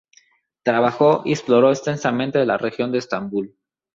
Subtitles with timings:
[0.63, 3.55] Trabajó y exploró extensamente la región de Estambul.